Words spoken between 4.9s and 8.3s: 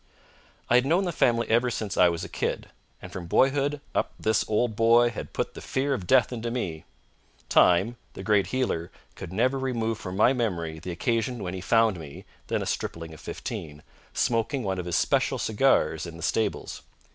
had put the fear of death into me. Time, the